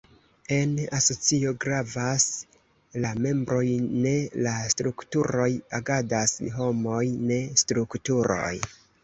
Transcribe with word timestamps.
En 0.55 0.71
asocio 0.99 1.51
gravas 1.65 2.25
la 3.05 3.11
membroj 3.25 3.67
ne 4.07 4.15
la 4.47 4.55
strukturoj; 4.75 5.47
agadas 5.81 6.35
homoj 6.57 7.05
ne 7.31 7.41
strukturoj. 7.67 8.53